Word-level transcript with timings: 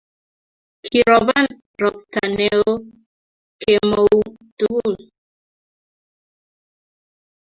Kiroban 0.85 1.47
robta 1.81 2.21
neoo 2.37 2.73
kemout 3.61 4.29
tugul 4.57 4.95